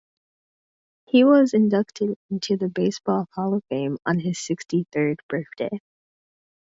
[1.05, 5.79] He was inducted into the Baseball Hall of Fame on his sixty-third birthday.